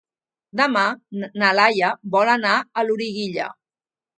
Demà 0.61 0.85
na 1.43 1.51
Laia 1.59 1.91
vol 2.17 2.33
anar 2.37 2.57
a 2.83 2.89
Loriguilla. 2.89 3.53